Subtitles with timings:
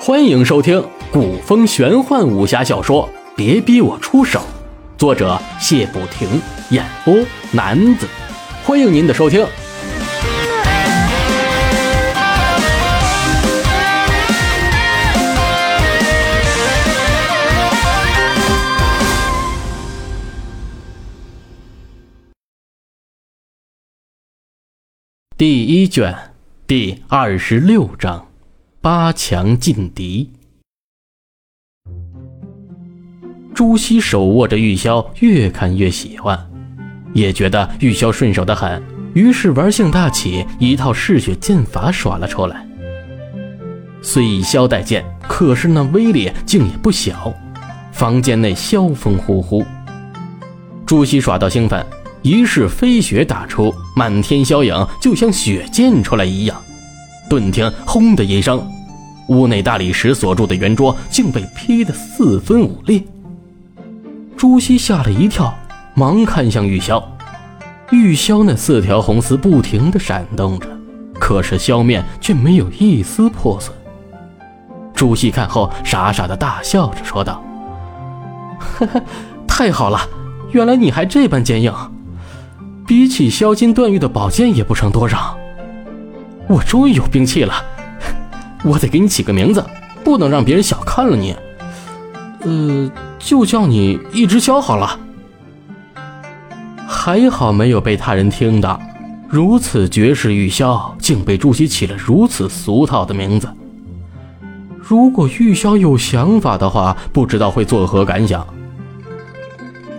[0.00, 4.40] 欢迎收听古风玄幻武侠小说《别逼我出手》，
[4.98, 6.28] 作者谢不停，
[6.70, 7.14] 演播
[7.50, 8.06] 男子。
[8.64, 9.46] 欢迎您的收听。
[25.36, 26.27] 第一卷
[26.68, 28.28] 第二十六章：
[28.82, 30.30] 八强劲敌。
[33.54, 36.38] 朱熹手握着玉箫，越看越喜欢，
[37.14, 38.82] 也觉得玉箫顺手的很，
[39.14, 42.68] 于是玩性大起，一套嗜血剑法耍了出来。
[44.02, 47.32] 虽以箫代剑，可是那威力竟也不小。
[47.92, 49.64] 房间内萧风呼呼，
[50.84, 51.82] 朱熹耍到兴奋。
[52.22, 56.60] 一式飞雪打出，满天霄影就像雪溅出来一样。
[57.28, 58.66] 顿听“轰”的一声，
[59.28, 63.02] 屋内大理石锁住的圆桌竟被劈得四分五裂。
[64.36, 65.54] 朱熹吓了一跳，
[65.94, 67.02] 忙看向玉箫，
[67.90, 70.68] 玉箫那四条红丝不停地闪动着，
[71.18, 73.76] 可是箫面却没有一丝破损。
[74.94, 77.42] 朱熹看后傻傻的大笑着说道
[78.58, 79.00] ：“哈哈，
[79.46, 80.00] 太好了，
[80.50, 81.72] 原来你还这般坚硬。”
[82.88, 85.36] 比起削金断玉的宝剑也不成多让，
[86.48, 87.52] 我终于有兵器了。
[88.64, 89.62] 我得给你起个名字，
[90.02, 91.36] 不能让别人小看了你。
[92.40, 94.98] 呃，就叫你一只箫好了。
[96.88, 98.80] 还好没有被他人听到，
[99.28, 103.46] 如此绝世玉箫竟被朱熹起了如此俗套的名字。
[104.80, 108.46] 如果玉箫有想法的话，不知道会作何感想。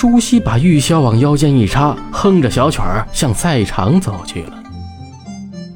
[0.00, 4.62] 朱熹把玉箫往腰间一插，哼着小曲儿向赛场走去了。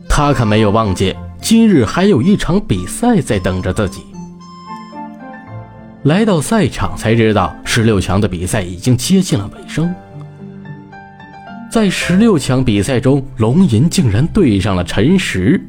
[0.08, 4.00] 他可没有忘记，今日还有一场比赛在等着自己。
[6.04, 9.94] 来到赛场才知道，十六强的比赛已经接近了尾声。
[11.70, 15.62] 在十六强比赛中，龙吟竟然对上了陈实。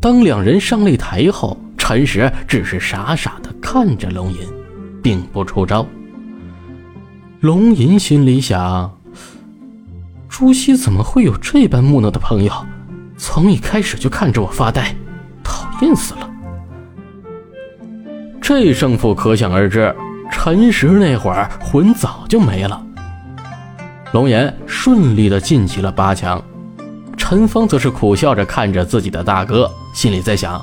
[0.00, 4.40] 当两人上擂台后，陈实只是傻傻的看着龙吟，
[5.00, 5.86] 并不出招。
[7.40, 8.98] 龙吟心里想：
[10.28, 12.52] 朱熹怎么会有这般木讷的朋友？
[13.16, 14.94] 从一开始就看着我发呆，
[15.42, 16.30] 讨厌死了。
[18.42, 19.94] 这胜负可想而知，
[20.30, 22.84] 陈实那会儿魂早就没了。
[24.12, 26.42] 龙岩顺利的晋级了八强，
[27.16, 30.62] 陈峰则是苦笑着看着自己的大哥，心里在想：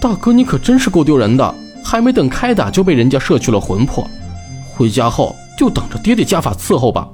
[0.00, 1.54] 大哥你可真是够丢人的，
[1.84, 4.04] 还没等开打就被人家射去了魂魄，
[4.72, 5.32] 回家后。
[5.58, 7.08] 就等着爹爹加法伺候吧。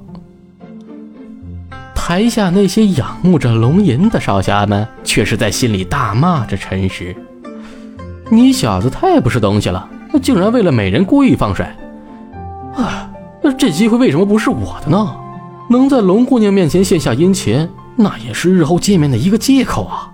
[1.93, 7.15] 台下那些仰慕着龙吟的少侠们，却是在心里大骂着陈实
[8.29, 9.87] ：“你小子太不是东西了，
[10.21, 11.65] 竟然为了美人故意放水！
[12.75, 13.09] 啊，
[13.57, 15.15] 这机会为什么不是我的呢？
[15.69, 20.11] 能在龙姑娘面前献下殷勤，那也是日后见面的一个借口啊！”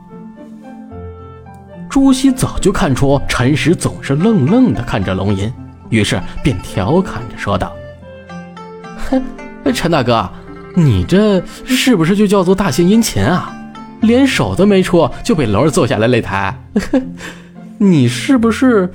[1.89, 5.51] 朱熹早就看出陈实总是愣愣地看着龙吟，
[5.89, 7.71] 于是便调侃着说道。
[9.09, 9.21] 哼，
[9.73, 10.29] 陈大哥，
[10.75, 13.53] 你这是不是就叫做大献殷勤啊？
[14.01, 16.55] 连手都没出就被龙儿坐下来擂台，
[17.79, 18.91] 你是不是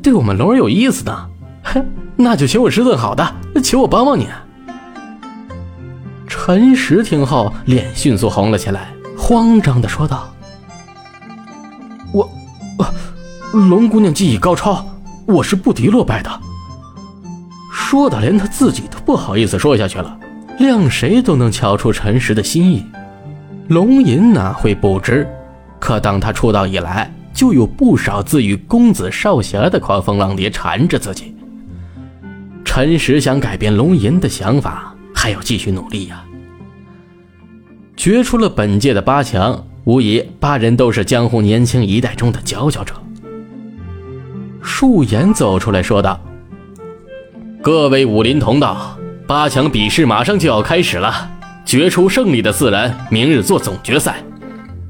[0.00, 1.26] 对我们龙儿有意思呢？
[2.14, 4.28] 那就请我吃顿好的，求我帮帮你。
[6.28, 10.32] 陈实听后脸迅速红了起来，慌张的说道
[12.14, 12.30] ：“我，
[13.52, 14.86] 龙姑娘技艺高超，
[15.26, 16.30] 我是不敌落败的。”
[17.94, 20.18] 说的连他自己都不好意思说下去了，
[20.58, 22.84] 谅谁都能瞧出陈实的心意。
[23.68, 25.24] 龙吟哪会不知？
[25.78, 31.36] 可当他出道以来，就有不少自诩公子少侠的狂风浪蝶缠着自己。
[32.64, 36.24] 陈实想改变龙吟的想法，还要继续努力呀。
[37.96, 42.92] 决出了本届的八强，无疑八人都是江湖年轻一代中的佼佼者。
[44.60, 46.20] 树颜走出来说道。
[47.64, 48.94] 各位武林同道，
[49.26, 51.30] 八强比试马上就要开始了，
[51.64, 54.16] 决出胜利的四人明日做总决赛，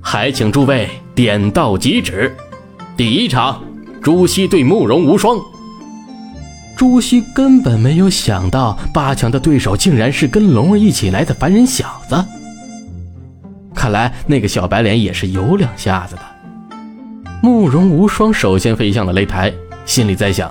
[0.00, 2.34] 还请诸位点到即止。
[2.96, 3.62] 第一场，
[4.02, 5.38] 朱熹对慕容无双。
[6.76, 12.24] 朱熹根本没有想到八强的对手竟然是跟龙儿一起来的凡人小子，
[13.72, 16.22] 看来那个小白脸也是有两下子的。
[17.40, 19.54] 慕容无双首先飞向了擂台，
[19.86, 20.50] 心里在想。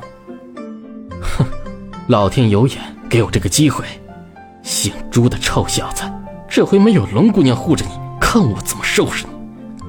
[2.08, 2.78] 老天有眼，
[3.08, 3.86] 给我这个机会！
[4.62, 6.04] 姓朱的臭小子，
[6.50, 9.86] 这回没有龙姑娘护着你，看我怎么收拾你！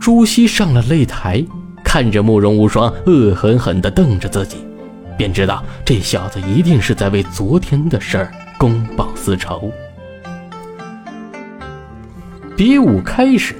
[0.00, 1.44] 朱熹上了擂台，
[1.84, 4.66] 看着慕容无双恶狠狠地瞪着自己，
[5.18, 9.70] 便知道这小子一定是在为昨天的事儿公报私仇。
[12.56, 13.54] 比武开始，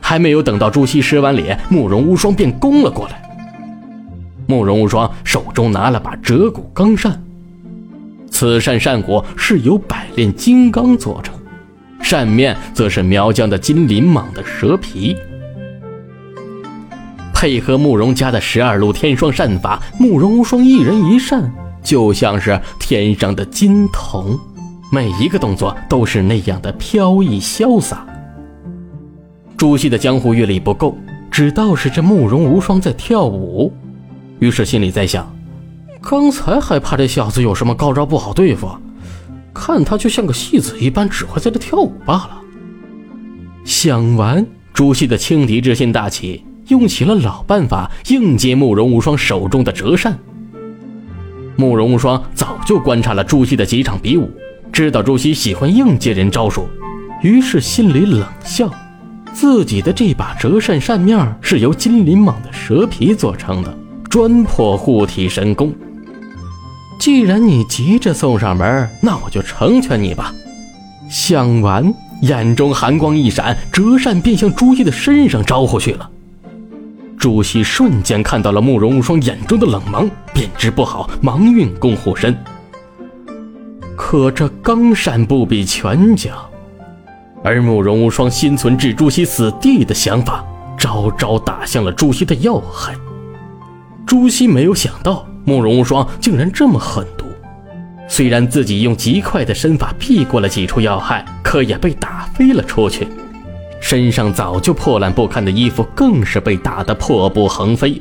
[0.00, 3.22] 还没有等到朱熹施完礼，慕容无双便攻了过来。
[4.46, 7.22] 慕容无双手中拿了把折骨钢扇，
[8.30, 11.34] 此扇扇骨是由百炼金刚做成，
[12.00, 15.16] 扇面则是苗疆的金鳞蟒的蛇皮。
[17.34, 21.52] 配合慕容家的十二路天霜扇法，慕容无双一人一扇，
[21.82, 24.38] 就像是天上的金童，
[24.90, 28.06] 每一个动作都是那样的飘逸潇洒。
[29.56, 30.96] 朱熹的江湖阅历不够，
[31.30, 33.70] 只道是这慕容无双在跳舞，
[34.38, 35.34] 于是心里在想：
[36.00, 38.68] 刚才还怕这小子有什么高招不好对付，
[39.54, 42.40] 看他就像个戏子一般，只会在这跳舞罢了。
[43.64, 46.44] 想完，朱熹的轻敌之心大起。
[46.68, 50.18] 用起了老办法，硬接慕容无双手中的折扇。
[51.54, 54.28] 慕容无双早就观察了朱熹的几场比武，
[54.72, 56.68] 知道朱熹喜欢硬接人招数，
[57.22, 58.68] 于是心里冷笑：
[59.32, 65.72] 自己的这把折扇扇面是由金鳞蟒的蛇皮做成的，专破护体神功。
[66.98, 70.34] 既然你急着送上门，那我就成全你吧。
[71.08, 71.92] 想完，
[72.22, 76.10] 眼中寒光一闪，折扇便向朱熹的身上招呼去了。
[77.18, 82.36] 朱熹瞬间看到了慕容无双眼中的冷芒，便知不好，忙运功护身。
[83.96, 86.50] 可这钢扇不比拳脚，
[87.42, 90.44] 而慕容无双心存置朱熹死地的想法，
[90.78, 92.94] 招招打向了朱熹的要害。
[94.06, 97.26] 朱熹没有想到慕容无双竟然这么狠毒，
[98.08, 103.08] 虽然自己用极快的身法避过了几处要害，可也被打飞了出去。
[103.80, 108.00] 身上早就破烂不堪的衣服，更是被打得破布横飞。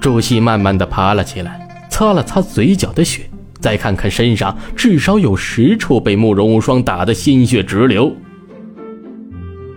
[0.00, 3.30] 朱熹慢慢的爬了起来，擦了擦嘴角的血，
[3.60, 8.12] 再看看身上，至少有十处被慕容无双打得鲜血直流。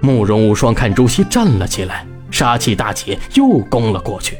[0.01, 4.35] 慕容无双看朱熹站了起来，杀气大起，又攻了过去。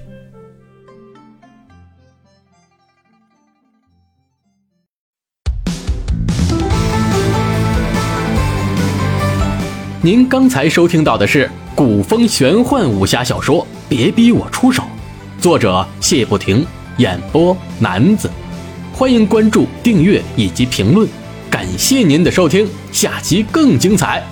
[10.10, 14.82] 您刚才收听到的是古风玄幻武侠小说《别逼我出手》，
[15.40, 16.66] 作者谢不停，
[16.98, 18.28] 演播男子。
[18.92, 21.08] 欢迎关注、订阅以及评论，
[21.48, 24.24] 感谢您的收听，下集更精彩。